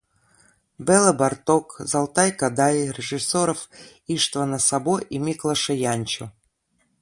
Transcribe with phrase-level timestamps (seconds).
[0.85, 3.59] Бела Барток, Золтан Кодай, режиссеров
[4.13, 6.25] Иштвана Сабо и Миклоша Янчо